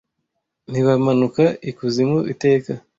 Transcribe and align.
ntibamanuka 0.69 1.43
ikuzimu 1.69 2.17
iteka 2.33 2.71